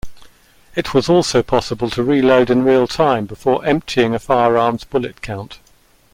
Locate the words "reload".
2.01-2.49